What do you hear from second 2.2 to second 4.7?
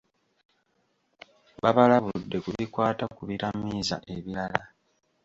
ku bikwata ku bitamiiza ebirala.